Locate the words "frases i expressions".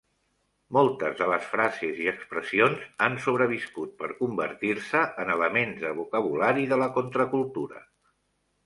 1.49-2.87